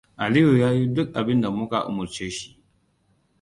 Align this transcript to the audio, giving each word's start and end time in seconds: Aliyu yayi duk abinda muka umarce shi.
Aliyu 0.23 0.53
yayi 0.61 0.83
duk 0.95 1.09
abinda 1.19 1.47
muka 1.57 1.77
umarce 1.89 2.25
shi. 2.35 2.47